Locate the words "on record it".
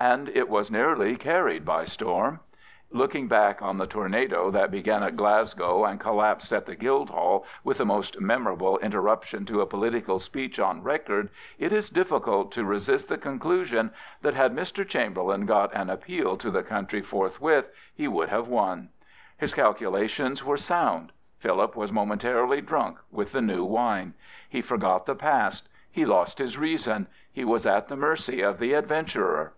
10.60-11.72